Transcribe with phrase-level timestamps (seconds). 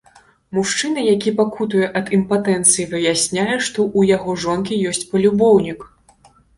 [0.57, 5.91] Мужчына, які пакутуе ад імпатэнцыі, выясняе, што ў яго жонкі ёсць палюбоўнік.